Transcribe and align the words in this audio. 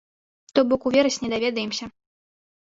То 0.55 0.63
бок 0.71 0.87
у 0.91 0.93
верасні 0.95 1.27
даведаемся. 1.35 1.91